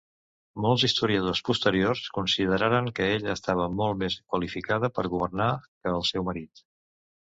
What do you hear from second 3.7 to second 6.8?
molt més qualificada per governar que el seu marit.